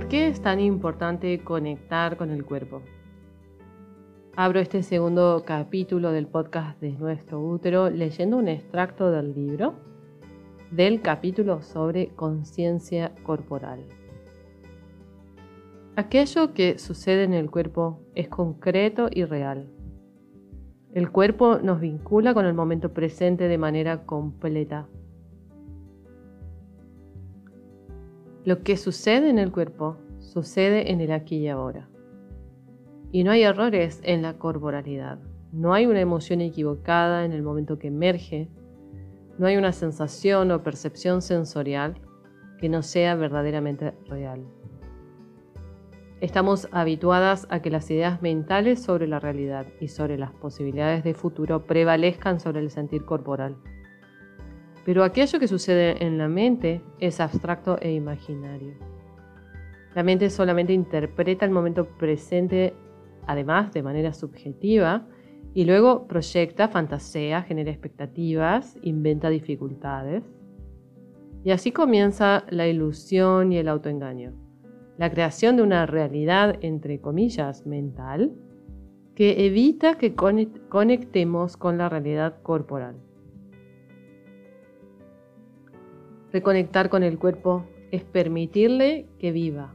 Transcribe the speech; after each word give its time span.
¿Por 0.00 0.08
qué 0.08 0.28
es 0.28 0.40
tan 0.40 0.60
importante 0.60 1.40
conectar 1.40 2.16
con 2.16 2.30
el 2.30 2.42
cuerpo? 2.42 2.80
Abro 4.34 4.58
este 4.58 4.82
segundo 4.82 5.42
capítulo 5.44 6.10
del 6.10 6.26
podcast 6.26 6.80
de 6.80 6.92
Nuestro 6.92 7.38
Útero 7.38 7.90
leyendo 7.90 8.38
un 8.38 8.48
extracto 8.48 9.10
del 9.10 9.34
libro 9.34 9.74
del 10.70 11.02
capítulo 11.02 11.60
sobre 11.60 12.14
conciencia 12.14 13.12
corporal. 13.24 13.84
Aquello 15.96 16.54
que 16.54 16.78
sucede 16.78 17.24
en 17.24 17.34
el 17.34 17.50
cuerpo 17.50 18.00
es 18.14 18.28
concreto 18.28 19.10
y 19.12 19.26
real. 19.26 19.70
El 20.94 21.10
cuerpo 21.10 21.58
nos 21.58 21.78
vincula 21.78 22.32
con 22.32 22.46
el 22.46 22.54
momento 22.54 22.94
presente 22.94 23.48
de 23.48 23.58
manera 23.58 24.06
completa. 24.06 24.88
Lo 28.44 28.62
que 28.62 28.76
sucede 28.78 29.28
en 29.28 29.38
el 29.38 29.52
cuerpo 29.52 29.98
sucede 30.18 30.90
en 30.92 31.00
el 31.00 31.12
aquí 31.12 31.36
y 31.36 31.48
ahora. 31.48 31.88
Y 33.12 33.22
no 33.22 33.32
hay 33.32 33.42
errores 33.42 34.00
en 34.02 34.22
la 34.22 34.38
corporalidad. 34.38 35.18
No 35.52 35.74
hay 35.74 35.86
una 35.86 36.00
emoción 36.00 36.40
equivocada 36.40 37.24
en 37.24 37.32
el 37.32 37.42
momento 37.42 37.78
que 37.78 37.88
emerge. 37.88 38.48
No 39.38 39.46
hay 39.46 39.56
una 39.56 39.72
sensación 39.72 40.50
o 40.52 40.62
percepción 40.62 41.20
sensorial 41.20 42.00
que 42.58 42.68
no 42.68 42.82
sea 42.82 43.14
verdaderamente 43.14 43.92
real. 44.06 44.46
Estamos 46.20 46.68
habituadas 46.70 47.46
a 47.50 47.60
que 47.60 47.70
las 47.70 47.90
ideas 47.90 48.22
mentales 48.22 48.82
sobre 48.82 49.06
la 49.06 49.20
realidad 49.20 49.66
y 49.80 49.88
sobre 49.88 50.18
las 50.18 50.32
posibilidades 50.32 51.02
de 51.02 51.14
futuro 51.14 51.66
prevalezcan 51.66 52.40
sobre 52.40 52.60
el 52.60 52.70
sentir 52.70 53.04
corporal. 53.04 53.56
Pero 54.84 55.04
aquello 55.04 55.38
que 55.38 55.48
sucede 55.48 56.04
en 56.04 56.18
la 56.18 56.28
mente 56.28 56.82
es 56.98 57.20
abstracto 57.20 57.78
e 57.80 57.92
imaginario. 57.92 58.74
La 59.94 60.02
mente 60.02 60.30
solamente 60.30 60.72
interpreta 60.72 61.44
el 61.44 61.50
momento 61.50 61.86
presente 61.98 62.74
además 63.26 63.72
de 63.72 63.82
manera 63.82 64.12
subjetiva, 64.12 65.06
y 65.52 65.64
luego 65.64 66.06
proyecta, 66.06 66.68
fantasea, 66.68 67.42
genera 67.42 67.70
expectativas, 67.70 68.76
inventa 68.82 69.30
dificultades. 69.30 70.24
Y 71.44 71.50
así 71.50 71.72
comienza 71.72 72.44
la 72.50 72.68
ilusión 72.68 73.52
y 73.52 73.58
el 73.58 73.68
autoengaño, 73.68 74.32
la 74.96 75.10
creación 75.10 75.56
de 75.56 75.62
una 75.62 75.86
realidad, 75.86 76.56
entre 76.60 77.00
comillas, 77.00 77.66
mental, 77.66 78.32
que 79.14 79.46
evita 79.46 79.96
que 79.96 80.14
conectemos 80.14 81.56
con 81.56 81.78
la 81.78 81.88
realidad 81.88 82.42
corporal. 82.42 82.96
Reconectar 86.32 86.90
con 86.90 87.02
el 87.02 87.18
cuerpo 87.18 87.64
es 87.90 88.04
permitirle 88.04 89.06
que 89.18 89.32
viva, 89.32 89.74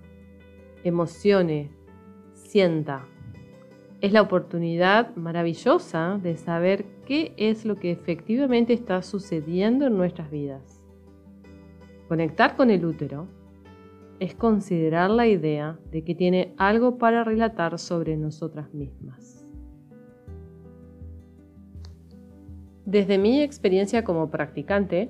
emocione, 0.83 1.69
sienta, 2.33 3.05
es 4.01 4.13
la 4.13 4.21
oportunidad 4.21 5.15
maravillosa 5.15 6.19
de 6.21 6.37
saber 6.37 6.85
qué 7.05 7.33
es 7.37 7.65
lo 7.65 7.75
que 7.75 7.91
efectivamente 7.91 8.73
está 8.73 9.01
sucediendo 9.01 9.87
en 9.87 9.97
nuestras 9.97 10.29
vidas. 10.31 10.83
Conectar 12.07 12.55
con 12.55 12.69
el 12.69 12.85
útero 12.85 13.27
es 14.19 14.35
considerar 14.35 15.09
la 15.09 15.27
idea 15.27 15.79
de 15.91 16.03
que 16.03 16.15
tiene 16.15 16.53
algo 16.57 16.97
para 16.97 17.23
relatar 17.23 17.79
sobre 17.79 18.15
nosotras 18.15 18.73
mismas. 18.73 19.45
Desde 22.85 23.17
mi 23.17 23.41
experiencia 23.41 24.03
como 24.03 24.29
practicante, 24.29 25.09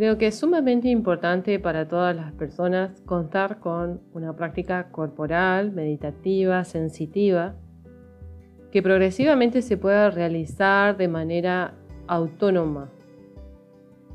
creo 0.00 0.16
que 0.16 0.28
es 0.28 0.38
sumamente 0.38 0.88
importante 0.88 1.58
para 1.58 1.86
todas 1.86 2.16
las 2.16 2.32
personas 2.32 3.02
contar 3.02 3.60
con 3.60 4.00
una 4.14 4.34
práctica 4.34 4.90
corporal, 4.90 5.72
meditativa, 5.72 6.64
sensitiva, 6.64 7.54
que 8.72 8.82
progresivamente 8.82 9.60
se 9.60 9.76
pueda 9.76 10.08
realizar 10.08 10.96
de 10.96 11.06
manera 11.06 11.74
autónoma, 12.06 12.90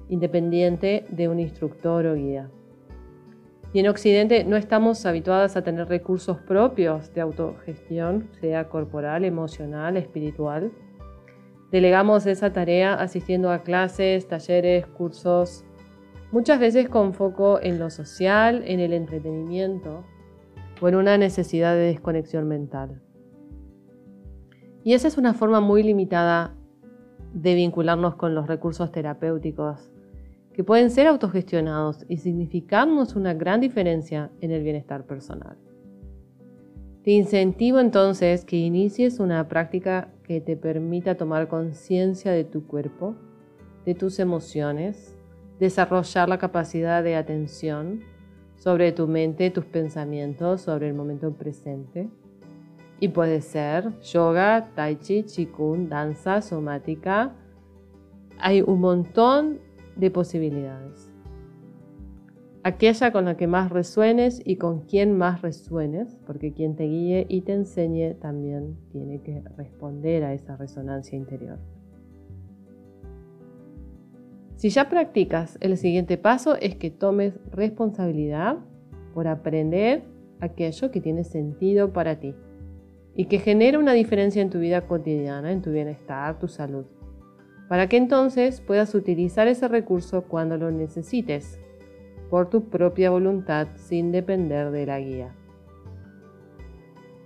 independiente 0.09 1.05
de 1.09 1.29
un 1.29 1.39
instructor 1.39 2.07
o 2.07 2.15
guía. 2.15 2.49
Y 3.71 3.79
en 3.79 3.87
Occidente 3.87 4.43
no 4.43 4.57
estamos 4.57 5.05
habituadas 5.05 5.55
a 5.55 5.63
tener 5.63 5.87
recursos 5.87 6.39
propios 6.39 7.13
de 7.13 7.21
autogestión, 7.21 8.27
sea 8.41 8.69
corporal, 8.69 9.23
emocional, 9.23 9.97
espiritual. 9.97 10.71
Delegamos 11.69 12.25
esa 12.25 12.51
tarea 12.51 12.95
asistiendo 12.95 13.51
a 13.51 13.61
clases, 13.61 14.27
talleres, 14.27 14.87
cursos, 14.87 15.63
muchas 16.35 16.59
veces 16.59 16.90
con 16.90 17.13
foco 17.13 17.62
en 17.62 17.79
lo 17.79 17.90
social, 17.90 18.62
en 18.68 18.81
el 18.81 18.91
entretenimiento 18.91 20.03
o 20.81 20.90
en 20.90 20.96
una 20.96 21.18
necesidad 21.18 21.73
de 21.75 21.84
desconexión 21.84 22.46
mental. 22.46 23.01
Y 24.84 24.96
esa 24.96 25.07
es 25.07 25.18
una 25.18 25.34
forma 25.34 25.62
muy 25.62 25.81
limitada 25.81 26.53
de 27.34 27.56
vincularnos 27.56 28.16
con 28.16 28.35
los 28.35 28.47
recursos 28.47 28.91
terapéuticos, 28.91 29.90
que 30.51 30.66
pueden 30.66 30.90
ser 30.90 31.07
autogestionados 31.07 32.03
y 32.09 32.18
significarnos 32.18 33.16
una 33.16 33.34
gran 33.34 33.62
diferencia 33.62 34.29
en 34.41 34.52
el 34.52 34.62
bienestar 34.62 35.06
personal. 35.06 35.56
Te 37.06 37.12
incentivo 37.12 37.79
entonces 37.79 38.44
que 38.44 38.57
inicies 38.57 39.22
una 39.22 39.47
práctica 39.47 40.12
que 40.23 40.41
te 40.41 40.57
permita 40.57 41.16
tomar 41.16 41.47
conciencia 41.47 42.34
de 42.34 42.44
tu 42.44 42.67
cuerpo, 42.67 43.16
de 43.85 43.96
tus 43.96 44.19
emociones, 44.19 45.16
desarrollar 45.59 46.29
la 46.29 46.38
capacidad 46.38 47.03
de 47.03 47.16
atención 47.16 48.01
sobre 48.55 48.91
tu 48.91 49.07
mente, 49.07 49.51
tus 49.51 49.66
pensamientos, 49.66 50.61
sobre 50.61 50.88
el 50.88 50.93
momento 50.93 51.33
presente 51.33 52.09
y 52.99 53.09
puede 53.09 53.41
ser 53.41 53.99
yoga, 54.01 54.71
tai 54.75 54.95
chi, 54.95 55.23
qigong, 55.23 55.89
danza, 55.89 56.41
somática. 56.41 57.33
Hay 58.39 58.61
un 58.61 58.79
montón 58.79 59.59
de 59.95 60.11
posibilidades. 60.11 61.11
Aquella 62.63 63.11
con 63.11 63.25
la 63.25 63.37
que 63.37 63.47
más 63.47 63.69
resuenes 63.69 64.41
y 64.43 64.55
con 64.55 64.81
quien 64.81 65.16
más 65.16 65.41
resuenes, 65.41 66.17
porque 66.25 66.51
quien 66.51 66.75
te 66.75 66.85
guíe 66.85 67.27
y 67.29 67.41
te 67.41 67.53
enseñe 67.53 68.16
también 68.16 68.77
tiene 68.91 69.22
que 69.22 69.43
responder 69.55 70.23
a 70.23 70.33
esa 70.33 70.57
resonancia 70.57 71.16
interior. 71.16 71.59
Si 74.65 74.71
ya 74.71 74.89
practicas, 74.89 75.59
el 75.61 75.77
siguiente 75.77 76.17
paso 76.17 76.55
es 76.55 76.75
que 76.75 76.89
tomes 76.89 77.35
responsabilidad 77.51 78.57
por 79.13 79.27
aprender 79.27 80.05
aquello 80.39 80.89
que 80.89 81.01
tiene 81.01 81.23
sentido 81.23 81.93
para 81.93 82.19
ti 82.19 82.33
y 83.13 83.25
que 83.25 83.37
genera 83.37 83.77
una 83.77 83.93
diferencia 83.93 84.41
en 84.41 84.49
tu 84.49 84.57
vida 84.57 84.87
cotidiana, 84.87 85.51
en 85.51 85.61
tu 85.61 85.69
bienestar, 85.69 86.39
tu 86.39 86.47
salud, 86.47 86.85
para 87.69 87.87
que 87.87 87.97
entonces 87.97 88.59
puedas 88.59 88.95
utilizar 88.95 89.47
ese 89.47 89.67
recurso 89.67 90.23
cuando 90.23 90.57
lo 90.57 90.71
necesites, 90.71 91.59
por 92.31 92.49
tu 92.49 92.67
propia 92.67 93.11
voluntad, 93.11 93.67
sin 93.75 94.11
depender 94.11 94.71
de 94.71 94.85
la 94.87 94.99
guía. 94.99 95.35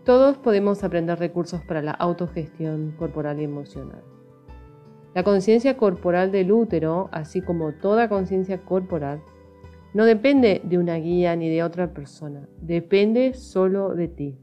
Todos 0.04 0.38
podemos 0.38 0.84
aprender 0.84 1.18
recursos 1.18 1.62
para 1.62 1.82
la 1.82 1.92
autogestión 1.92 2.96
corporal 3.00 3.40
y 3.40 3.46
emocional. 3.46 4.09
La 5.16 5.24
conciencia 5.24 5.76
corporal 5.76 6.32
del 6.32 6.52
útero, 6.52 7.10
así 7.12 7.42
como 7.42 7.74
toda 7.74 8.10
conciencia 8.10 8.60
corporal, 8.60 9.22
no 9.94 10.06
depende 10.06 10.62
de 10.64 10.78
una 10.78 10.96
guía 10.96 11.36
ni 11.36 11.50
de 11.50 11.64
otra 11.64 11.94
persona, 11.94 12.48
depende 12.62 13.34
solo 13.34 13.96
de 13.96 14.08
ti 14.08 14.38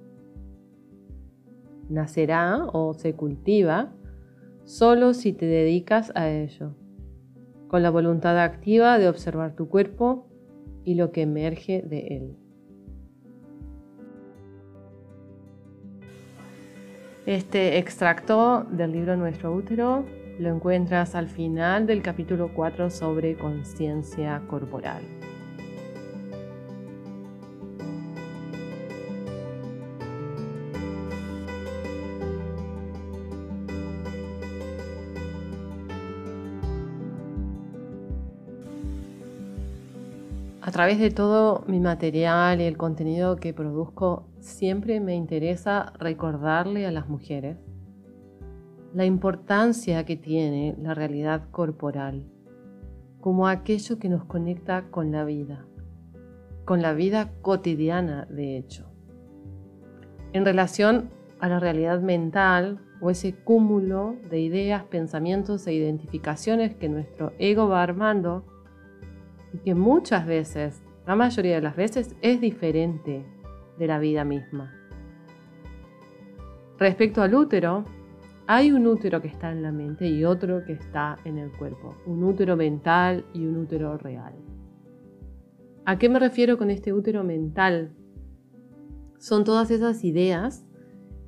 nacerá 1.88 2.64
o 2.72 2.94
se 2.94 3.14
cultiva 3.14 3.92
solo 4.64 5.14
si 5.14 5.32
te 5.32 5.46
dedicas 5.46 6.12
a 6.14 6.28
ello, 6.28 6.74
con 7.68 7.82
la 7.82 7.90
voluntad 7.90 8.38
activa 8.38 8.98
de 8.98 9.08
observar 9.08 9.54
tu 9.54 9.68
cuerpo 9.68 10.26
y 10.84 10.94
lo 10.94 11.12
que 11.12 11.22
emerge 11.22 11.82
de 11.82 12.06
él. 12.08 12.36
Este 17.26 17.78
extracto 17.78 18.64
del 18.70 18.92
libro 18.92 19.16
Nuestro 19.16 19.52
útero 19.52 20.04
lo 20.38 20.54
encuentras 20.54 21.14
al 21.14 21.28
final 21.28 21.86
del 21.86 22.02
capítulo 22.02 22.50
4 22.54 22.90
sobre 22.90 23.36
conciencia 23.36 24.42
corporal. 24.48 25.02
A 40.60 40.72
través 40.72 40.98
de 40.98 41.10
todo 41.10 41.62
mi 41.68 41.78
material 41.78 42.60
y 42.60 42.64
el 42.64 42.76
contenido 42.76 43.36
que 43.36 43.54
produzco, 43.54 44.26
siempre 44.40 44.98
me 44.98 45.14
interesa 45.14 45.92
recordarle 45.98 46.86
a 46.86 46.90
las 46.90 47.08
mujeres 47.08 47.56
la 48.96 49.04
importancia 49.04 50.06
que 50.06 50.16
tiene 50.16 50.74
la 50.80 50.94
realidad 50.94 51.50
corporal 51.50 52.24
como 53.20 53.46
aquello 53.46 53.98
que 53.98 54.08
nos 54.08 54.24
conecta 54.24 54.86
con 54.90 55.12
la 55.12 55.22
vida, 55.26 55.66
con 56.64 56.80
la 56.80 56.94
vida 56.94 57.30
cotidiana, 57.42 58.24
de 58.30 58.56
hecho. 58.56 58.90
En 60.32 60.46
relación 60.46 61.10
a 61.40 61.48
la 61.50 61.60
realidad 61.60 62.00
mental 62.00 62.80
o 63.02 63.10
ese 63.10 63.34
cúmulo 63.34 64.16
de 64.30 64.40
ideas, 64.40 64.84
pensamientos 64.84 65.66
e 65.66 65.74
identificaciones 65.74 66.74
que 66.74 66.88
nuestro 66.88 67.34
ego 67.38 67.68
va 67.68 67.82
armando 67.82 68.46
y 69.52 69.58
que 69.58 69.74
muchas 69.74 70.24
veces, 70.24 70.82
la 71.06 71.16
mayoría 71.16 71.56
de 71.56 71.60
las 71.60 71.76
veces, 71.76 72.16
es 72.22 72.40
diferente 72.40 73.26
de 73.78 73.86
la 73.86 73.98
vida 73.98 74.24
misma. 74.24 74.72
Respecto 76.78 77.20
al 77.20 77.34
útero, 77.34 77.84
hay 78.48 78.70
un 78.70 78.86
útero 78.86 79.20
que 79.20 79.28
está 79.28 79.50
en 79.50 79.62
la 79.62 79.72
mente 79.72 80.06
y 80.06 80.24
otro 80.24 80.64
que 80.64 80.72
está 80.72 81.18
en 81.24 81.38
el 81.38 81.50
cuerpo, 81.50 81.96
un 82.06 82.22
útero 82.22 82.56
mental 82.56 83.24
y 83.34 83.44
un 83.44 83.56
útero 83.56 83.98
real. 83.98 84.34
¿A 85.84 85.98
qué 85.98 86.08
me 86.08 86.18
refiero 86.18 86.56
con 86.56 86.70
este 86.70 86.92
útero 86.92 87.24
mental? 87.24 87.92
Son 89.18 89.44
todas 89.44 89.70
esas 89.70 90.04
ideas 90.04 90.64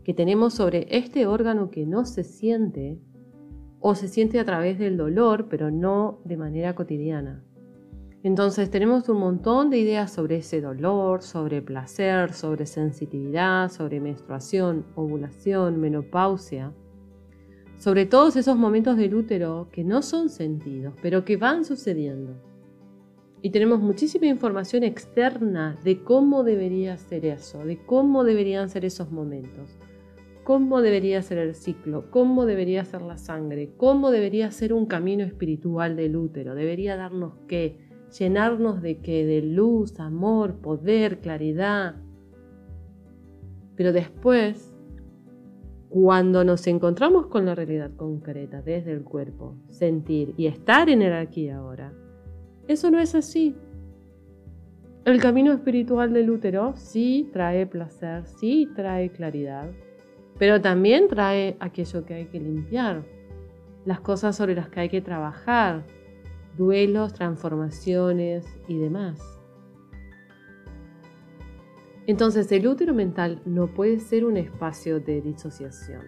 que 0.04 0.14
tenemos 0.14 0.54
sobre 0.54 0.86
este 0.90 1.26
órgano 1.26 1.70
que 1.70 1.86
no 1.86 2.04
se 2.04 2.22
siente 2.22 3.00
o 3.80 3.94
se 3.94 4.08
siente 4.08 4.38
a 4.38 4.44
través 4.44 4.78
del 4.78 4.96
dolor, 4.96 5.48
pero 5.48 5.70
no 5.70 6.20
de 6.24 6.36
manera 6.36 6.74
cotidiana. 6.74 7.44
Entonces 8.22 8.70
tenemos 8.70 9.08
un 9.08 9.18
montón 9.18 9.70
de 9.70 9.78
ideas 9.78 10.12
sobre 10.12 10.36
ese 10.36 10.60
dolor, 10.60 11.22
sobre 11.22 11.62
placer, 11.62 12.32
sobre 12.32 12.66
sensitividad, 12.66 13.70
sobre 13.70 14.00
menstruación, 14.00 14.86
ovulación, 14.96 15.80
menopausia, 15.80 16.72
sobre 17.78 18.06
todos 18.06 18.36
esos 18.36 18.56
momentos 18.56 18.96
del 18.96 19.14
útero 19.14 19.68
que 19.70 19.84
no 19.84 20.02
son 20.02 20.28
sentidos, 20.28 20.94
pero 21.00 21.24
que 21.24 21.36
van 21.36 21.64
sucediendo. 21.64 22.34
Y 23.40 23.50
tenemos 23.50 23.80
muchísima 23.80 24.26
información 24.26 24.82
externa 24.82 25.78
de 25.84 26.02
cómo 26.02 26.42
debería 26.42 26.96
ser 26.96 27.24
eso, 27.24 27.64
de 27.64 27.78
cómo 27.78 28.24
deberían 28.24 28.68
ser 28.68 28.84
esos 28.84 29.12
momentos, 29.12 29.78
cómo 30.42 30.80
debería 30.82 31.22
ser 31.22 31.38
el 31.38 31.54
ciclo, 31.54 32.10
cómo 32.10 32.46
debería 32.46 32.84
ser 32.84 33.02
la 33.02 33.16
sangre, 33.16 33.70
cómo 33.76 34.10
debería 34.10 34.50
ser 34.50 34.72
un 34.72 34.86
camino 34.86 35.22
espiritual 35.22 35.94
del 35.94 36.16
útero, 36.16 36.56
debería 36.56 36.96
darnos 36.96 37.34
qué, 37.46 37.78
llenarnos 38.18 38.82
de 38.82 38.98
qué, 38.98 39.24
de 39.24 39.42
luz, 39.42 40.00
amor, 40.00 40.56
poder, 40.56 41.20
claridad. 41.20 41.94
Pero 43.76 43.92
después, 43.92 44.67
cuando 45.88 46.44
nos 46.44 46.66
encontramos 46.66 47.26
con 47.26 47.46
la 47.46 47.54
realidad 47.54 47.90
concreta 47.96 48.62
desde 48.62 48.92
el 48.92 49.02
cuerpo, 49.02 49.54
sentir 49.70 50.34
y 50.36 50.46
estar 50.46 50.88
en 50.88 51.02
el 51.02 51.14
aquí 51.14 51.48
ahora, 51.48 51.92
eso 52.66 52.90
no 52.90 53.00
es 53.00 53.14
así. 53.14 53.56
El 55.04 55.20
camino 55.20 55.52
espiritual 55.52 56.12
del 56.12 56.28
útero 56.28 56.74
sí 56.76 57.30
trae 57.32 57.66
placer, 57.66 58.26
sí 58.26 58.68
trae 58.76 59.10
claridad, 59.10 59.70
pero 60.38 60.60
también 60.60 61.08
trae 61.08 61.56
aquello 61.60 62.04
que 62.04 62.14
hay 62.14 62.26
que 62.26 62.38
limpiar, 62.38 63.04
las 63.86 64.00
cosas 64.00 64.36
sobre 64.36 64.54
las 64.54 64.68
que 64.68 64.80
hay 64.80 64.88
que 64.90 65.00
trabajar, 65.00 65.84
duelos, 66.58 67.14
transformaciones 67.14 68.44
y 68.68 68.76
demás. 68.76 69.37
Entonces 72.08 72.50
el 72.52 72.66
útero 72.66 72.94
mental 72.94 73.42
no 73.44 73.74
puede 73.74 74.00
ser 74.00 74.24
un 74.24 74.38
espacio 74.38 74.98
de 74.98 75.20
disociación. 75.20 76.00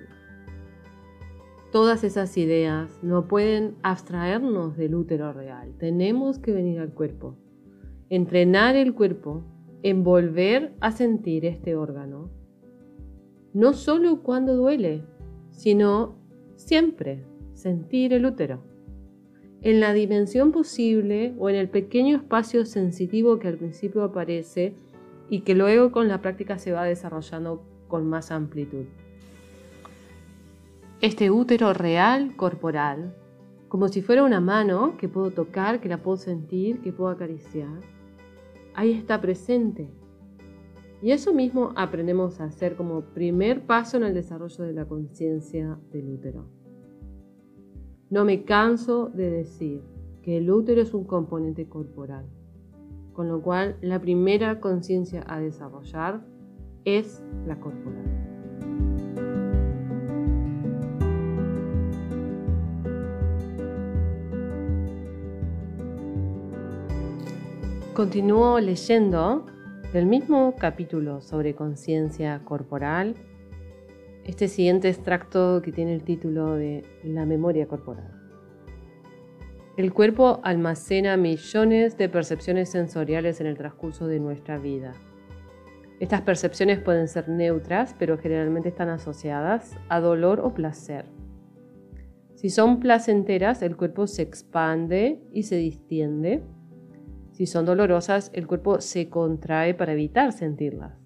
Todas 1.70 2.04
esas 2.04 2.38
ideas 2.38 2.98
no 3.02 3.28
pueden 3.28 3.74
abstraernos 3.82 4.78
del 4.78 4.94
útero 4.94 5.34
real. 5.34 5.74
Tenemos 5.78 6.38
que 6.38 6.52
venir 6.52 6.80
al 6.80 6.94
cuerpo, 6.94 7.36
entrenar 8.08 8.76
el 8.76 8.94
cuerpo 8.94 9.44
en 9.82 10.02
volver 10.02 10.72
a 10.80 10.90
sentir 10.90 11.44
este 11.44 11.76
órgano. 11.76 12.30
No 13.52 13.74
solo 13.74 14.22
cuando 14.22 14.56
duele, 14.56 15.04
sino 15.50 16.16
siempre 16.56 17.26
sentir 17.52 18.14
el 18.14 18.24
útero. 18.24 18.62
En 19.60 19.80
la 19.80 19.92
dimensión 19.92 20.50
posible 20.50 21.34
o 21.38 21.50
en 21.50 21.56
el 21.56 21.68
pequeño 21.68 22.16
espacio 22.16 22.64
sensitivo 22.64 23.38
que 23.38 23.48
al 23.48 23.58
principio 23.58 24.02
aparece 24.02 24.74
y 25.30 25.40
que 25.40 25.54
luego 25.54 25.92
con 25.92 26.08
la 26.08 26.20
práctica 26.20 26.58
se 26.58 26.72
va 26.72 26.84
desarrollando 26.84 27.62
con 27.88 28.06
más 28.06 28.30
amplitud 28.30 28.84
este 31.00 31.30
útero 31.30 31.72
real 31.72 32.36
corporal, 32.36 33.14
como 33.68 33.88
si 33.88 34.02
fuera 34.02 34.22
una 34.22 34.40
mano 34.40 34.96
que 34.98 35.08
puedo 35.08 35.30
tocar, 35.30 35.80
que 35.80 35.88
la 35.88 36.02
puedo 36.02 36.18
sentir, 36.18 36.80
que 36.82 36.92
puedo 36.92 37.10
acariciar. 37.10 37.80
Ahí 38.74 38.92
está 38.92 39.20
presente. 39.20 39.88
Y 41.00 41.12
eso 41.12 41.32
mismo 41.32 41.72
aprendemos 41.74 42.40
a 42.40 42.44
hacer 42.44 42.76
como 42.76 43.00
primer 43.00 43.62
paso 43.62 43.96
en 43.96 44.02
el 44.02 44.12
desarrollo 44.12 44.64
de 44.64 44.74
la 44.74 44.84
conciencia 44.86 45.78
del 45.90 46.10
útero. 46.10 46.44
No 48.10 48.26
me 48.26 48.44
canso 48.44 49.08
de 49.08 49.30
decir 49.30 49.80
que 50.22 50.36
el 50.36 50.50
útero 50.50 50.82
es 50.82 50.92
un 50.92 51.04
componente 51.04 51.66
corporal, 51.66 52.26
con 53.20 53.28
lo 53.28 53.42
cual 53.42 53.76
la 53.82 54.00
primera 54.00 54.60
conciencia 54.60 55.22
a 55.26 55.38
desarrollar 55.38 56.22
es 56.86 57.22
la 57.46 57.60
corporal. 57.60 58.02
Continúo 67.92 68.58
leyendo 68.58 69.44
del 69.92 70.06
mismo 70.06 70.54
capítulo 70.58 71.20
sobre 71.20 71.54
conciencia 71.54 72.40
corporal, 72.46 73.16
este 74.24 74.48
siguiente 74.48 74.88
extracto 74.88 75.60
que 75.60 75.72
tiene 75.72 75.92
el 75.92 76.04
título 76.04 76.54
de 76.54 76.86
La 77.04 77.26
memoria 77.26 77.68
corporal. 77.68 78.19
El 79.80 79.94
cuerpo 79.94 80.40
almacena 80.44 81.16
millones 81.16 81.96
de 81.96 82.10
percepciones 82.10 82.68
sensoriales 82.68 83.40
en 83.40 83.46
el 83.46 83.56
transcurso 83.56 84.08
de 84.08 84.20
nuestra 84.20 84.58
vida. 84.58 84.92
Estas 86.00 86.20
percepciones 86.20 86.80
pueden 86.80 87.08
ser 87.08 87.30
neutras, 87.30 87.96
pero 87.98 88.18
generalmente 88.18 88.68
están 88.68 88.90
asociadas 88.90 89.78
a 89.88 90.00
dolor 90.00 90.40
o 90.40 90.52
placer. 90.52 91.06
Si 92.34 92.50
son 92.50 92.78
placenteras, 92.78 93.62
el 93.62 93.74
cuerpo 93.74 94.06
se 94.06 94.20
expande 94.20 95.22
y 95.32 95.44
se 95.44 95.56
distiende 95.56 96.42
si 97.32 97.46
son 97.46 97.64
dolorosas, 97.64 98.30
el 98.34 98.46
cuerpo 98.46 98.82
se 98.82 99.08
contrae 99.08 99.72
para 99.72 99.92
evitar 99.92 100.34
sentirlas. 100.34 100.99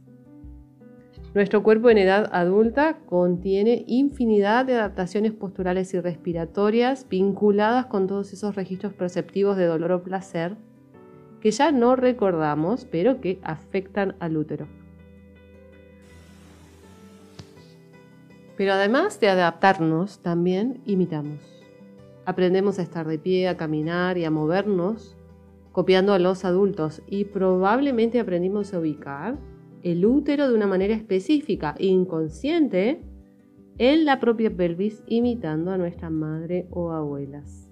Nuestro 1.34 1.64
cuerpo 1.64 1.90
en 1.90 1.98
edad 1.98 2.30
adulta 2.32 2.98
contiene 3.06 3.82
infinidad 3.88 4.66
de 4.66 4.74
adaptaciones 4.74 5.32
posturales 5.32 5.92
y 5.92 5.98
respiratorias 5.98 7.08
vinculadas 7.08 7.86
con 7.86 8.06
todos 8.06 8.32
esos 8.32 8.54
registros 8.54 8.92
perceptivos 8.92 9.56
de 9.56 9.66
dolor 9.66 9.90
o 9.90 10.02
placer 10.04 10.56
que 11.40 11.50
ya 11.50 11.72
no 11.72 11.96
recordamos, 11.96 12.84
pero 12.84 13.20
que 13.20 13.40
afectan 13.42 14.14
al 14.20 14.36
útero. 14.36 14.68
Pero 18.56 18.72
además 18.74 19.18
de 19.18 19.28
adaptarnos, 19.28 20.20
también 20.20 20.82
imitamos. 20.86 21.64
Aprendemos 22.26 22.78
a 22.78 22.82
estar 22.82 23.08
de 23.08 23.18
pie, 23.18 23.48
a 23.48 23.56
caminar 23.56 24.18
y 24.18 24.24
a 24.24 24.30
movernos 24.30 25.16
copiando 25.72 26.12
a 26.12 26.20
los 26.20 26.44
adultos 26.44 27.02
y 27.08 27.24
probablemente 27.24 28.20
aprendimos 28.20 28.72
a 28.72 28.78
ubicar 28.78 29.36
el 29.84 30.04
útero 30.04 30.48
de 30.48 30.54
una 30.54 30.66
manera 30.66 30.94
específica, 30.94 31.76
inconsciente, 31.78 33.00
en 33.78 34.04
la 34.04 34.18
propia 34.18 34.54
pelvis, 34.54 35.02
imitando 35.06 35.70
a 35.70 35.78
nuestra 35.78 36.10
madre 36.10 36.66
o 36.70 36.90
abuelas. 36.90 37.70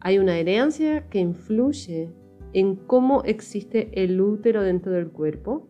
Hay 0.00 0.18
una 0.18 0.36
herencia 0.36 1.08
que 1.08 1.20
influye 1.20 2.10
en 2.52 2.74
cómo 2.74 3.22
existe 3.22 3.90
el 4.02 4.20
útero 4.20 4.62
dentro 4.62 4.92
del 4.92 5.10
cuerpo 5.10 5.68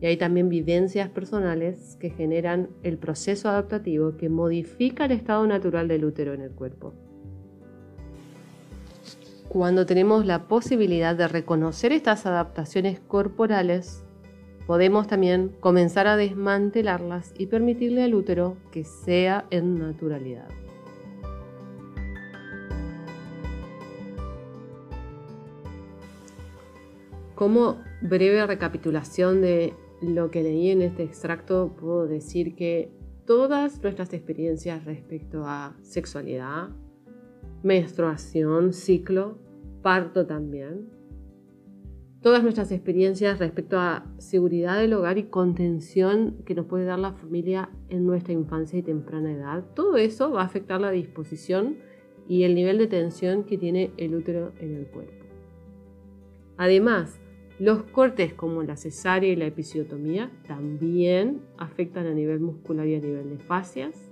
y 0.00 0.06
hay 0.06 0.16
también 0.16 0.48
vivencias 0.48 1.08
personales 1.08 1.96
que 2.00 2.10
generan 2.10 2.68
el 2.82 2.98
proceso 2.98 3.48
adaptativo 3.48 4.16
que 4.16 4.28
modifica 4.28 5.06
el 5.06 5.12
estado 5.12 5.46
natural 5.46 5.88
del 5.88 6.04
útero 6.04 6.34
en 6.34 6.42
el 6.42 6.52
cuerpo 6.52 6.94
cuando 9.52 9.84
tenemos 9.84 10.24
la 10.24 10.48
posibilidad 10.48 11.14
de 11.14 11.28
reconocer 11.28 11.92
estas 11.92 12.24
adaptaciones 12.24 13.00
corporales, 13.00 14.01
podemos 14.72 15.06
también 15.06 15.54
comenzar 15.60 16.06
a 16.06 16.16
desmantelarlas 16.16 17.34
y 17.36 17.44
permitirle 17.44 18.04
al 18.04 18.14
útero 18.14 18.56
que 18.70 18.84
sea 18.84 19.44
en 19.50 19.78
naturalidad. 19.78 20.48
Como 27.34 27.82
breve 28.00 28.46
recapitulación 28.46 29.42
de 29.42 29.74
lo 30.00 30.30
que 30.30 30.42
leí 30.42 30.70
en 30.70 30.80
este 30.80 31.02
extracto, 31.02 31.76
puedo 31.78 32.06
decir 32.06 32.54
que 32.54 32.90
todas 33.26 33.82
nuestras 33.82 34.14
experiencias 34.14 34.86
respecto 34.86 35.44
a 35.44 35.76
sexualidad, 35.82 36.70
menstruación, 37.62 38.72
ciclo, 38.72 39.36
parto 39.82 40.24
también, 40.24 41.01
todas 42.22 42.44
nuestras 42.44 42.70
experiencias 42.70 43.40
respecto 43.40 43.78
a 43.78 44.06
seguridad 44.18 44.78
del 44.78 44.94
hogar 44.94 45.18
y 45.18 45.24
contención 45.24 46.36
que 46.46 46.54
nos 46.54 46.66
puede 46.66 46.84
dar 46.84 47.00
la 47.00 47.12
familia 47.12 47.68
en 47.88 48.06
nuestra 48.06 48.32
infancia 48.32 48.78
y 48.78 48.82
temprana 48.82 49.32
edad. 49.32 49.64
Todo 49.74 49.96
eso 49.96 50.30
va 50.30 50.42
a 50.42 50.46
afectar 50.46 50.80
la 50.80 50.92
disposición 50.92 51.76
y 52.28 52.44
el 52.44 52.54
nivel 52.54 52.78
de 52.78 52.86
tensión 52.86 53.42
que 53.42 53.58
tiene 53.58 53.90
el 53.96 54.14
útero 54.14 54.52
en 54.60 54.76
el 54.76 54.86
cuerpo. 54.86 55.24
Además, 56.56 57.18
los 57.58 57.82
cortes 57.82 58.32
como 58.34 58.62
la 58.62 58.76
cesárea 58.76 59.32
y 59.32 59.36
la 59.36 59.46
episiotomía 59.46 60.30
también 60.46 61.42
afectan 61.58 62.06
a 62.06 62.14
nivel 62.14 62.38
muscular 62.38 62.86
y 62.86 62.94
a 62.94 63.00
nivel 63.00 63.30
de 63.30 63.38
fascias. 63.38 64.10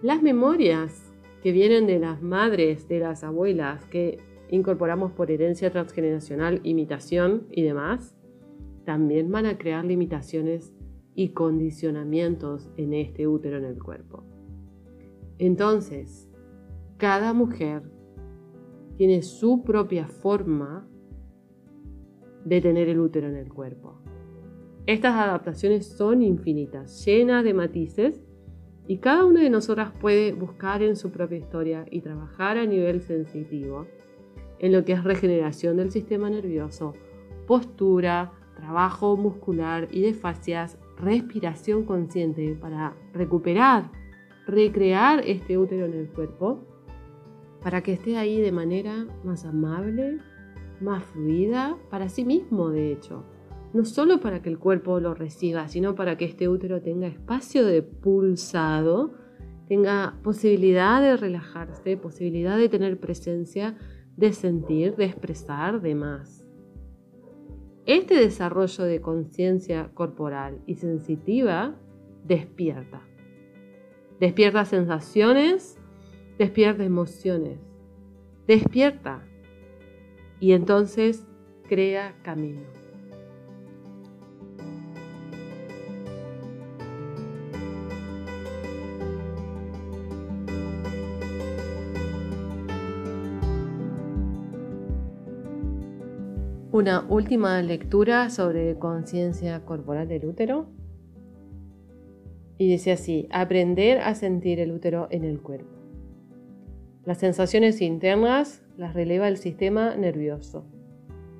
Las 0.00 0.22
memorias 0.22 1.12
que 1.42 1.52
vienen 1.52 1.86
de 1.86 1.98
las 1.98 2.22
madres, 2.22 2.88
de 2.88 3.00
las 3.00 3.22
abuelas, 3.22 3.84
que 3.86 4.18
incorporamos 4.52 5.12
por 5.12 5.30
herencia 5.30 5.70
transgeneracional, 5.70 6.60
imitación 6.62 7.46
y 7.50 7.62
demás, 7.62 8.14
también 8.84 9.32
van 9.32 9.46
a 9.46 9.56
crear 9.56 9.82
limitaciones 9.82 10.74
y 11.14 11.30
condicionamientos 11.30 12.68
en 12.76 12.92
este 12.92 13.26
útero 13.26 13.56
en 13.56 13.64
el 13.64 13.82
cuerpo. 13.82 14.24
Entonces, 15.38 16.28
cada 16.98 17.32
mujer 17.32 17.82
tiene 18.98 19.22
su 19.22 19.62
propia 19.62 20.06
forma 20.06 20.86
de 22.44 22.60
tener 22.60 22.90
el 22.90 23.00
útero 23.00 23.28
en 23.28 23.36
el 23.36 23.48
cuerpo. 23.50 24.02
Estas 24.84 25.14
adaptaciones 25.14 25.86
son 25.86 26.20
infinitas, 26.20 27.02
llenas 27.06 27.42
de 27.42 27.54
matices, 27.54 28.22
y 28.86 28.98
cada 28.98 29.24
una 29.24 29.40
de 29.40 29.48
nosotras 29.48 29.92
puede 29.98 30.34
buscar 30.34 30.82
en 30.82 30.96
su 30.96 31.10
propia 31.10 31.38
historia 31.38 31.86
y 31.90 32.02
trabajar 32.02 32.58
a 32.58 32.66
nivel 32.66 33.00
sensitivo 33.00 33.86
en 34.62 34.72
lo 34.72 34.84
que 34.84 34.92
es 34.92 35.04
regeneración 35.04 35.76
del 35.76 35.90
sistema 35.90 36.30
nervioso, 36.30 36.94
postura, 37.46 38.32
trabajo 38.56 39.16
muscular 39.16 39.88
y 39.90 40.00
de 40.02 40.14
fascias, 40.14 40.78
respiración 40.96 41.84
consciente 41.84 42.56
para 42.58 42.94
recuperar, 43.12 43.90
recrear 44.46 45.22
este 45.26 45.58
útero 45.58 45.86
en 45.86 45.94
el 45.94 46.08
cuerpo, 46.08 46.60
para 47.60 47.82
que 47.82 47.92
esté 47.92 48.16
ahí 48.16 48.40
de 48.40 48.52
manera 48.52 49.06
más 49.24 49.44
amable, 49.44 50.18
más 50.80 51.04
fluida, 51.04 51.76
para 51.90 52.08
sí 52.08 52.24
mismo 52.24 52.70
de 52.70 52.92
hecho. 52.92 53.24
No 53.72 53.84
solo 53.84 54.20
para 54.20 54.42
que 54.42 54.48
el 54.48 54.58
cuerpo 54.58 55.00
lo 55.00 55.14
reciba, 55.14 55.66
sino 55.66 55.94
para 55.96 56.16
que 56.16 56.24
este 56.24 56.48
útero 56.48 56.82
tenga 56.82 57.08
espacio 57.08 57.64
de 57.64 57.82
pulsado, 57.82 59.14
tenga 59.66 60.14
posibilidad 60.22 61.00
de 61.00 61.16
relajarse, 61.16 61.96
posibilidad 61.96 62.58
de 62.58 62.68
tener 62.68 63.00
presencia 63.00 63.76
de 64.16 64.32
sentir, 64.32 64.96
de 64.96 65.06
expresar, 65.06 65.80
de 65.80 65.94
más. 65.94 66.46
Este 67.86 68.14
desarrollo 68.14 68.84
de 68.84 69.00
conciencia 69.00 69.90
corporal 69.94 70.60
y 70.66 70.76
sensitiva 70.76 71.74
despierta. 72.24 73.02
Despierta 74.20 74.64
sensaciones, 74.64 75.78
despierta 76.38 76.84
emociones, 76.84 77.58
despierta 78.46 79.24
y 80.38 80.52
entonces 80.52 81.26
crea 81.68 82.14
camino. 82.22 82.81
Una 96.72 97.04
última 97.06 97.60
lectura 97.60 98.30
sobre 98.30 98.78
conciencia 98.78 99.62
corporal 99.66 100.08
del 100.08 100.24
útero. 100.24 100.68
Y 102.56 102.66
dice 102.66 102.92
así, 102.92 103.28
aprender 103.30 103.98
a 103.98 104.14
sentir 104.14 104.58
el 104.58 104.72
útero 104.72 105.06
en 105.10 105.24
el 105.24 105.42
cuerpo. 105.42 105.76
Las 107.04 107.18
sensaciones 107.18 107.82
internas 107.82 108.62
las 108.78 108.94
releva 108.94 109.28
el 109.28 109.36
sistema 109.36 109.96
nervioso, 109.96 110.64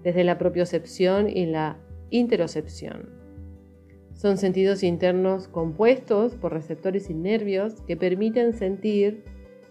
desde 0.02 0.22
la 0.22 0.36
propiocepción 0.36 1.30
y 1.30 1.46
la 1.46 1.78
interocepción. 2.10 3.08
Son 4.12 4.36
sentidos 4.36 4.82
internos 4.82 5.48
compuestos 5.48 6.34
por 6.34 6.52
receptores 6.52 7.08
y 7.08 7.14
nervios 7.14 7.80
que 7.86 7.96
permiten 7.96 8.52
sentir 8.52 9.24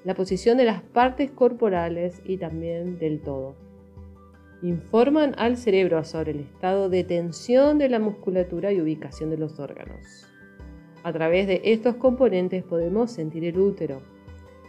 la 0.06 0.16
posición 0.16 0.58
de 0.58 0.66
las 0.66 0.82
partes 0.82 1.30
corporales 1.30 2.20
y 2.26 2.38
también 2.38 2.98
del 2.98 3.22
todo 3.22 3.70
informan 4.62 5.34
al 5.38 5.58
cerebro 5.58 6.04
sobre 6.04 6.32
el 6.32 6.40
estado 6.42 6.90
de 6.90 7.04
tensión 7.04 7.78
de 7.78 7.90
la 7.90 8.00
musculatura 8.00 8.72
y 8.72 8.82
ubicación 8.82 9.30
de 9.30 9.38
los 9.38 9.60
órganos. 9.60 10.28
A 11.04 11.12
través 11.12 11.48
de 11.48 11.62
estos 11.64 11.96
componentes 11.96 12.64
podemos 12.64 13.12
sentir 13.12 13.44
el 13.46 13.60
útero, 13.60 14.02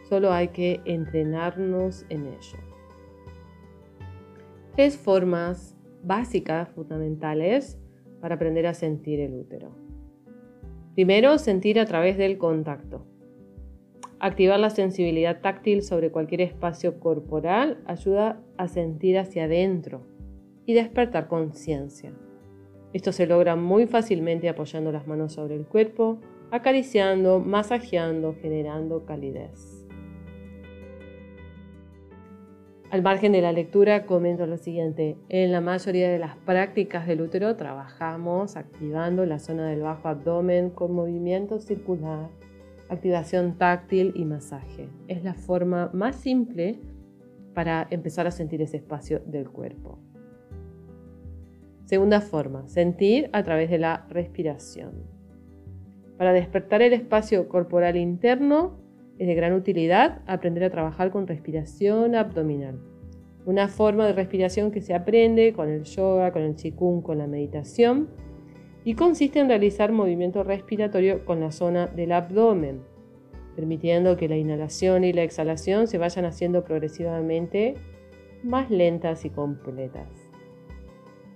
solo 0.09 0.33
hay 0.33 0.49
que 0.49 0.81
entrenarnos 0.85 2.07
en 2.09 2.27
ello. 2.27 2.59
Tres 4.75 4.97
formas 4.97 5.77
básicas, 6.03 6.71
fundamentales, 6.71 7.79
para 8.21 8.37
aprender 8.37 8.67
a 8.67 8.75
sentir 8.75 9.21
el 9.21 9.35
útero. 9.35 9.75
Primero, 10.95 11.39
sentir 11.39 11.79
a 11.79 11.87
través 11.87 12.17
del 12.17 12.39
contacto. 12.39 13.07
Activar 14.23 14.61
la 14.61 14.71
sensibilidad 14.71 15.41
táctil 15.41 15.83
sobre 15.83 16.13
cualquier 16.13 16.43
espacio 16.43 17.01
corporal 17.01 17.83
ayuda 17.87 18.41
a 18.57 18.69
sentir 18.69 19.19
hacia 19.19 19.47
adentro 19.47 20.03
y 20.65 20.75
despertar 20.75 21.27
conciencia. 21.27 22.13
Esto 22.93 23.11
se 23.11 23.27
logra 23.27 23.57
muy 23.57 23.89
fácilmente 23.89 24.49
apoyando 24.49 24.93
las 24.93 25.09
manos 25.09 25.33
sobre 25.33 25.57
el 25.57 25.67
cuerpo, 25.67 26.21
acariciando, 26.53 27.41
masajeando, 27.41 28.37
generando 28.41 29.05
calidez. 29.07 29.89
Al 32.91 33.03
margen 33.03 33.33
de 33.33 33.43
la 33.43 33.51
lectura, 33.51 34.07
comento 34.07 34.47
lo 34.47 34.57
siguiente. 34.57 35.17
En 35.31 35.51
la 35.51 35.61
mayoría 35.61 36.09
de 36.09 36.21
las 36.21 36.37
prácticas 36.37 37.09
del 37.09 37.23
útero 37.23 37.57
trabajamos 37.57 38.57
activando 38.57 39.27
la 39.27 39.41
zona 39.41 39.67
del 39.67 39.81
bajo 39.81 40.07
abdomen 40.07 40.71
con 40.71 40.93
movimiento 40.93 41.59
circular 41.59 42.31
activación 42.93 43.59
táctil 43.59 44.13
y 44.15 44.25
masaje. 44.25 44.89
Es 45.09 45.25
la 45.25 45.35
forma 45.35 45.91
más 45.93 46.17
simple 46.17 46.79
para 47.55 47.87
empezar 47.91 48.27
a 48.27 48.31
sentir 48.31 48.63
ese 48.63 48.79
espacio 48.79 49.21
del 49.27 49.51
cuerpo. 49.51 49.99
Segunda 51.85 52.21
forma, 52.21 52.69
sentir 52.69 53.29
a 53.33 53.43
través 53.43 53.71
de 53.71 53.79
la 53.79 54.07
respiración. 54.09 54.93
Para 56.17 56.33
despertar 56.33 56.83
el 56.83 56.93
espacio 56.93 57.49
corporal 57.49 57.97
interno 57.97 58.79
es 59.19 59.27
de 59.27 59.35
gran 59.35 59.53
utilidad 59.53 60.23
aprender 60.27 60.65
a 60.65 60.71
trabajar 60.71 61.11
con 61.11 61.27
respiración 61.27 62.15
abdominal. 62.15 62.79
Una 63.45 63.69
forma 63.69 64.07
de 64.07 64.13
respiración 64.13 64.71
que 64.71 64.81
se 64.81 64.95
aprende 64.95 65.53
con 65.53 65.69
el 65.69 65.83
yoga, 65.83 66.33
con 66.33 66.43
el 66.43 66.55
qigong, 66.55 67.03
con 67.03 67.19
la 67.19 67.27
meditación 67.27 68.09
y 68.85 68.95
consiste 68.95 69.39
en 69.39 69.49
realizar 69.49 69.93
movimiento 69.93 70.43
respiratorio 70.43 71.25
con 71.25 71.41
la 71.41 71.53
zona 71.53 71.87
del 71.87 72.13
abdomen, 72.13 72.83
permitiendo 73.55 74.17
que 74.17 74.29
la 74.29 74.37
inhalación 74.37 75.05
y 75.05 75.13
la 75.13 75.23
exhalación 75.23 75.87
se 75.87 75.99
vayan 75.99 76.25
haciendo 76.25 76.65
progresivamente 76.65 77.75
más 78.43 78.71
lentas 78.71 79.25
y 79.25 79.31
completas. 79.31 80.09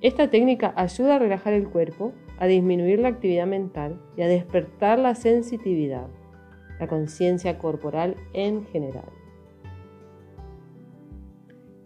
Esta 0.00 0.28
técnica 0.28 0.72
ayuda 0.76 1.16
a 1.16 1.18
relajar 1.18 1.52
el 1.52 1.68
cuerpo, 1.68 2.12
a 2.38 2.46
disminuir 2.46 2.98
la 2.98 3.08
actividad 3.08 3.46
mental 3.46 4.00
y 4.16 4.22
a 4.22 4.28
despertar 4.28 4.98
la 4.98 5.14
sensitividad, 5.14 6.08
la 6.78 6.86
conciencia 6.86 7.58
corporal 7.58 8.16
en 8.34 8.66
general. 8.66 9.15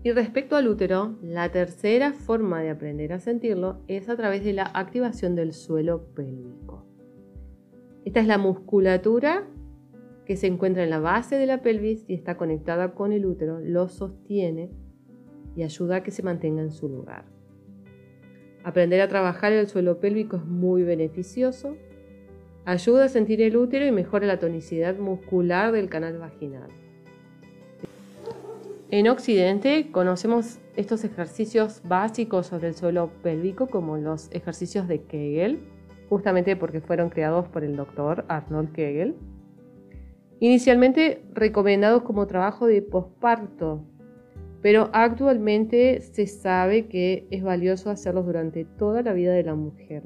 Y 0.03 0.13
respecto 0.13 0.57
al 0.57 0.67
útero, 0.67 1.19
la 1.23 1.51
tercera 1.51 2.15
forma 2.15 2.63
de 2.63 2.71
aprender 2.71 3.13
a 3.13 3.21
sentirlo 3.21 3.83
es 3.87 4.09
a 4.09 4.17
través 4.17 4.43
de 4.45 4.55
la 4.55 4.65
activación 4.65 5.35
del 5.35 5.53
suelo 5.53 6.07
pélvico. 6.15 6.87
Esta 8.07 8.21
es 8.21 8.27
la 8.27 8.39
musculatura 8.39 9.47
que 10.25 10.37
se 10.37 10.47
encuentra 10.47 10.85
en 10.85 10.91
la 10.91 11.01
base 11.01 11.37
de 11.37 11.45
la 11.45 11.61
pelvis 11.61 12.05
y 12.09 12.15
está 12.15 12.39
conectada 12.39 12.95
con 12.95 13.13
el 13.13 13.27
útero, 13.27 13.61
lo 13.61 13.89
sostiene 13.89 14.71
y 15.55 15.65
ayuda 15.65 15.97
a 15.97 16.03
que 16.03 16.11
se 16.13 16.23
mantenga 16.23 16.63
en 16.63 16.71
su 16.71 16.89
lugar. 16.89 17.27
Aprender 18.65 19.03
a 19.03 19.09
trabajar 19.09 19.53
el 19.53 19.67
suelo 19.69 20.01
pélvico 20.01 20.37
es 20.37 20.45
muy 20.45 20.83
beneficioso, 20.83 21.77
ayuda 22.65 23.05
a 23.05 23.09
sentir 23.09 23.43
el 23.43 23.57
útero 23.57 23.85
y 23.85 23.93
mejora 23.93 24.27
la 24.27 24.39
tonicidad 24.39 24.97
muscular 24.97 25.73
del 25.73 25.91
canal 25.91 26.17
vaginal. 26.19 26.71
En 28.93 29.07
Occidente 29.07 29.93
conocemos 29.93 30.59
estos 30.75 31.05
ejercicios 31.05 31.81
básicos 31.85 32.49
sobre 32.49 32.67
el 32.67 32.75
suelo 32.75 33.13
pélvico 33.23 33.69
como 33.69 33.97
los 33.97 34.29
ejercicios 34.33 34.89
de 34.89 35.03
Kegel, 35.03 35.61
justamente 36.09 36.57
porque 36.57 36.81
fueron 36.81 37.09
creados 37.09 37.47
por 37.47 37.63
el 37.63 37.77
doctor 37.77 38.25
Arnold 38.27 38.73
Kegel. 38.73 39.15
Inicialmente 40.41 41.23
recomendados 41.33 42.03
como 42.03 42.27
trabajo 42.27 42.67
de 42.67 42.83
posparto, 42.83 43.85
pero 44.61 44.91
actualmente 44.93 46.01
se 46.01 46.27
sabe 46.27 46.89
que 46.89 47.29
es 47.31 47.45
valioso 47.45 47.91
hacerlos 47.91 48.27
durante 48.27 48.65
toda 48.65 49.03
la 49.03 49.13
vida 49.13 49.33
de 49.33 49.45
la 49.45 49.55
mujer. 49.55 50.03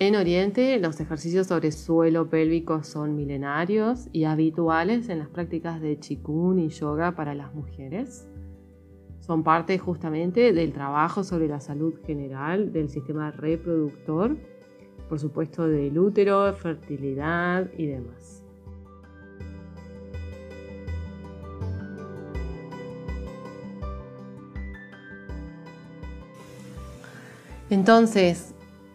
En 0.00 0.16
Oriente, 0.16 0.80
los 0.80 0.98
ejercicios 0.98 1.46
sobre 1.46 1.70
suelo 1.70 2.28
pélvico 2.28 2.82
son 2.82 3.14
milenarios 3.14 4.08
y 4.12 4.24
habituales 4.24 5.08
en 5.08 5.20
las 5.20 5.28
prácticas 5.28 5.80
de 5.80 5.98
Qigong 5.98 6.58
y 6.58 6.68
yoga 6.68 7.14
para 7.14 7.32
las 7.32 7.54
mujeres. 7.54 8.28
Son 9.20 9.44
parte 9.44 9.78
justamente 9.78 10.52
del 10.52 10.72
trabajo 10.72 11.22
sobre 11.22 11.46
la 11.46 11.60
salud 11.60 11.94
general 12.04 12.72
del 12.72 12.90
sistema 12.90 13.30
reproductor, 13.30 14.36
por 15.08 15.20
supuesto 15.20 15.68
del 15.68 15.96
útero, 15.96 16.52
fertilidad 16.54 17.70
y 17.78 17.86
demás. 17.86 18.44
Entonces, 27.70 28.53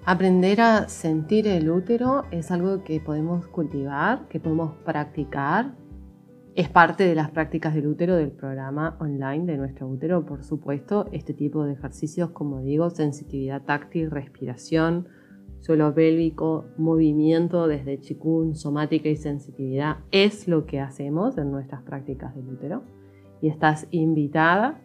aprender 0.09 0.59
a 0.59 0.89
sentir 0.89 1.47
el 1.47 1.69
útero 1.69 2.23
es 2.31 2.49
algo 2.49 2.83
que 2.83 2.99
podemos 2.99 3.45
cultivar, 3.45 4.27
que 4.27 4.39
podemos 4.39 4.75
practicar. 4.83 5.75
Es 6.55 6.67
parte 6.67 7.03
de 7.03 7.13
las 7.13 7.29
prácticas 7.29 7.75
del 7.75 7.85
útero 7.85 8.15
del 8.15 8.31
programa 8.31 8.97
online 8.99 9.45
de 9.45 9.57
nuestro 9.57 9.87
útero, 9.87 10.25
por 10.25 10.43
supuesto. 10.43 11.05
Este 11.11 11.35
tipo 11.35 11.63
de 11.63 11.73
ejercicios, 11.73 12.31
como 12.31 12.59
digo, 12.61 12.89
sensitividad 12.89 13.61
táctil, 13.61 14.09
respiración, 14.09 15.07
suelo 15.59 15.93
pélvico, 15.93 16.65
movimiento 16.79 17.67
desde 17.67 17.99
chikun, 17.99 18.55
somática 18.55 19.09
y 19.09 19.15
sensitividad, 19.15 19.97
es 20.09 20.47
lo 20.47 20.65
que 20.65 20.79
hacemos 20.79 21.37
en 21.37 21.51
nuestras 21.51 21.83
prácticas 21.83 22.33
del 22.33 22.49
útero. 22.49 22.81
Y 23.43 23.47
estás 23.47 23.85
invitada 23.91 24.81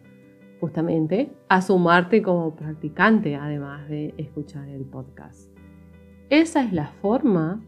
justamente 0.59 1.31
a 1.49 1.61
sumarte 1.61 2.21
como 2.21 2.55
practicante, 2.55 3.35
además 3.35 3.87
de 3.89 4.13
escuchar 4.17 4.67
el 4.69 4.85
podcast. 4.85 5.49
Esa 6.29 6.63
es 6.63 6.73
la 6.73 6.87
forma 7.01 7.61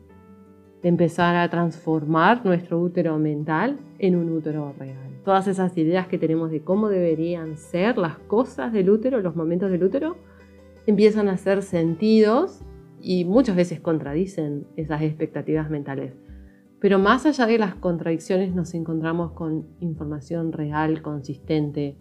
de 0.82 0.90
empezar 0.90 1.36
a 1.36 1.50
transformar 1.50 2.46
nuestro 2.46 2.80
útero 2.80 3.18
mental 3.18 3.80
en 4.00 4.16
un 4.16 4.30
útero 4.30 4.74
real. 4.78 5.22
Todas 5.24 5.48
esas 5.48 5.78
ideas 5.78 6.08
que 6.08 6.18
tenemos 6.18 6.52
de 6.52 6.62
cómo 6.62 6.90
deberían 6.90 7.58
ser 7.58 7.98
las 7.98 8.18
cosas 8.20 8.72
del 8.72 8.90
útero, 8.90 9.22
los 9.22 9.36
momentos 9.36 9.70
del 9.70 9.84
útero, 9.84 10.18
empiezan 10.86 11.28
a 11.28 11.34
hacer 11.34 11.62
sentidos 11.64 12.62
y 13.02 13.26
muchas 13.26 13.56
veces 13.56 13.80
contradicen 13.80 14.66
esas 14.76 15.02
expectativas 15.02 15.70
mentales. 15.70 16.14
Pero 16.80 17.00
más 17.00 17.26
allá 17.26 17.46
de 17.46 17.58
las 17.58 17.76
contradicciones 17.76 18.54
nos 18.54 18.74
encontramos 18.74 19.32
con 19.32 19.68
información 19.80 20.52
real, 20.52 21.02
consistente, 21.02 21.98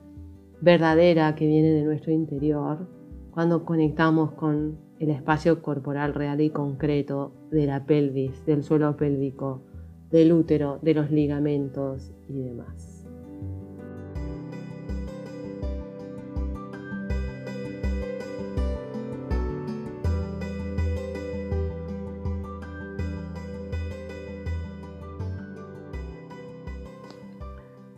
verdadera 0.61 1.35
que 1.35 1.47
viene 1.47 1.71
de 1.71 1.83
nuestro 1.83 2.13
interior 2.13 2.89
cuando 3.31 3.65
conectamos 3.65 4.33
con 4.33 4.79
el 4.99 5.11
espacio 5.11 5.61
corporal 5.61 6.15
real 6.15 6.41
y 6.41 6.51
concreto 6.51 7.33
de 7.51 7.67
la 7.67 7.85
pelvis, 7.85 8.45
del 8.47 8.63
suelo 8.63 8.97
pélvico, 8.97 9.63
del 10.11 10.33
útero, 10.33 10.79
de 10.81 10.95
los 10.95 11.11
ligamentos 11.11 12.13
y 12.29 12.41
demás. 12.41 12.96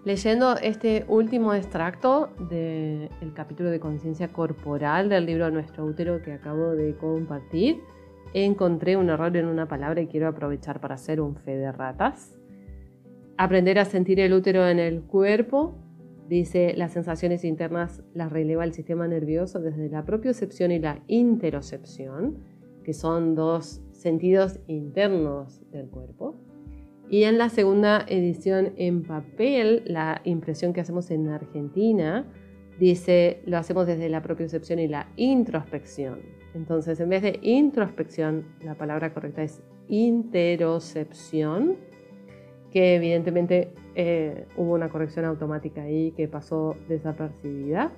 Leyendo 0.09 0.57
este 0.57 1.05
último 1.07 1.53
extracto 1.53 2.31
del 2.49 3.11
capítulo 3.35 3.69
de 3.69 3.79
conciencia 3.79 4.33
corporal 4.33 5.11
del 5.11 5.26
libro 5.26 5.50
Nuestro 5.50 5.85
útero 5.85 6.23
que 6.23 6.32
acabo 6.32 6.71
de 6.71 6.97
compartir, 6.97 7.82
encontré 8.32 8.97
un 8.97 9.11
error 9.11 9.37
en 9.37 9.45
una 9.45 9.69
palabra 9.69 10.00
y 10.00 10.06
quiero 10.06 10.26
aprovechar 10.26 10.80
para 10.80 10.95
hacer 10.95 11.21
un 11.21 11.37
fe 11.37 11.59
de 11.59 11.71
ratas. 11.73 12.39
Aprender 13.37 13.78
a 13.78 13.85
sentir 13.85 14.19
el 14.21 14.32
útero 14.32 14.67
en 14.67 14.78
el 14.78 15.02
cuerpo, 15.02 15.76
dice, 16.26 16.73
las 16.75 16.93
sensaciones 16.93 17.45
internas 17.45 18.02
las 18.15 18.32
releva 18.32 18.65
el 18.65 18.73
sistema 18.73 19.06
nervioso 19.06 19.61
desde 19.61 19.91
la 19.91 20.06
propiocepción 20.06 20.73
y 20.73 20.78
la 20.78 21.02
interocepción, 21.06 22.39
que 22.82 22.95
son 22.95 23.35
dos 23.35 23.82
sentidos 23.93 24.59
internos 24.69 25.61
del 25.71 25.91
cuerpo. 25.91 26.48
Y 27.10 27.23
en 27.25 27.38
la 27.38 27.49
segunda 27.49 28.04
edición 28.06 28.73
en 28.76 29.02
papel, 29.02 29.82
la 29.86 30.21
impresión 30.25 30.75
que 30.75 30.82
hacemos 30.82 31.10
en 31.10 31.28
Argentina 31.28 32.26
dice, 32.78 33.40
lo 33.47 33.56
hacemos 33.56 33.86
desde 33.86 34.10
la 34.10 34.23
propiocepción 34.23 34.78
y 34.78 34.88
la 34.88 35.08
introspección. 35.16 36.21
Entonces, 36.54 37.00
en 37.00 37.08
vez 37.08 37.23
de 37.23 37.38
introspección, 37.42 38.44
la 38.62 38.75
palabra 38.75 39.14
correcta 39.14 39.42
es 39.42 39.62
interocepción, 39.88 41.76
que 42.71 42.97
evidentemente 42.97 43.73
eh, 43.94 44.44
hubo 44.56 44.75
una 44.75 44.90
corrección 44.90 45.25
automática 45.25 45.82
ahí 45.82 46.12
que 46.12 46.28
pasó 46.28 46.76
desapercibida. 46.88 47.90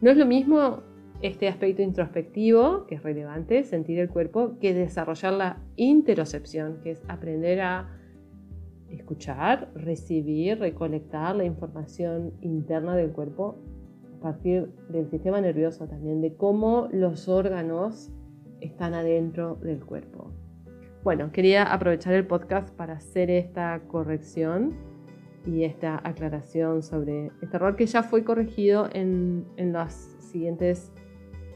No 0.00 0.10
es 0.10 0.16
lo 0.16 0.26
mismo 0.26 0.82
este 1.22 1.48
aspecto 1.48 1.82
introspectivo, 1.82 2.86
que 2.86 2.96
es 2.96 3.02
relevante, 3.04 3.62
sentir 3.62 4.00
el 4.00 4.08
cuerpo, 4.08 4.58
que 4.60 4.74
desarrollar 4.74 5.32
la 5.32 5.62
interocepción, 5.76 6.80
que 6.82 6.92
es 6.92 7.02
aprender 7.08 7.60
a 7.60 7.97
escuchar, 8.98 9.70
recibir, 9.74 10.58
recolectar 10.58 11.34
la 11.36 11.44
información 11.44 12.32
interna 12.40 12.94
del 12.96 13.10
cuerpo 13.10 13.58
a 14.18 14.20
partir 14.20 14.68
del 14.88 15.08
sistema 15.10 15.40
nervioso 15.40 15.86
también, 15.86 16.20
de 16.20 16.34
cómo 16.34 16.88
los 16.92 17.28
órganos 17.28 18.10
están 18.60 18.94
adentro 18.94 19.56
del 19.56 19.84
cuerpo. 19.84 20.32
Bueno, 21.04 21.30
quería 21.32 21.62
aprovechar 21.72 22.14
el 22.14 22.26
podcast 22.26 22.74
para 22.74 22.94
hacer 22.94 23.30
esta 23.30 23.80
corrección 23.86 24.74
y 25.46 25.64
esta 25.64 26.00
aclaración 26.04 26.82
sobre 26.82 27.30
este 27.40 27.56
error 27.56 27.76
que 27.76 27.86
ya 27.86 28.02
fue 28.02 28.24
corregido 28.24 28.88
en, 28.92 29.46
las 29.56 29.94
siguientes 30.18 30.92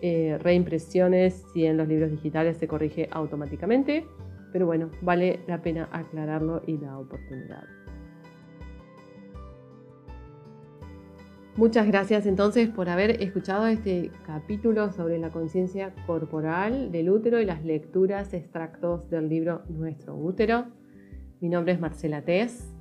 eh, 0.00 0.38
reimpresiones 0.40 1.44
y 1.54 1.66
en 1.66 1.76
los 1.76 1.88
libros 1.88 2.10
digitales 2.10 2.56
se 2.56 2.68
corrige 2.68 3.08
automáticamente. 3.10 4.06
Pero 4.52 4.66
bueno, 4.66 4.90
vale 5.00 5.40
la 5.46 5.62
pena 5.62 5.88
aclararlo 5.90 6.62
y 6.66 6.78
la 6.78 6.98
oportunidad. 6.98 7.64
Muchas 11.54 11.86
gracias 11.86 12.24
entonces 12.24 12.70
por 12.70 12.88
haber 12.88 13.22
escuchado 13.22 13.66
este 13.66 14.10
capítulo 14.26 14.90
sobre 14.90 15.18
la 15.18 15.28
conciencia 15.28 15.92
corporal 16.06 16.90
del 16.90 17.10
útero 17.10 17.42
y 17.42 17.44
las 17.44 17.62
lecturas 17.62 18.32
extractos 18.32 19.10
del 19.10 19.28
libro 19.28 19.60
Nuestro 19.68 20.16
útero. 20.16 20.64
Mi 21.40 21.50
nombre 21.50 21.74
es 21.74 21.80
Marcela 21.80 22.22
Tess. 22.22 22.72